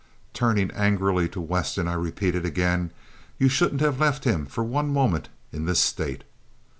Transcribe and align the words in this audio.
Turning 0.33 0.71
angrily 0.71 1.29
to 1.29 1.39
Weston 1.39 1.87
I 1.87 1.93
repeated 1.93 2.43
again, 2.43 2.89
"You 3.37 3.47
shouldn't 3.49 3.81
have 3.81 3.99
left 3.99 4.23
him 4.23 4.47
for 4.47 4.63
one 4.63 4.91
moment 4.91 5.29
in 5.51 5.65
this 5.67 5.79
state!" 5.79 6.23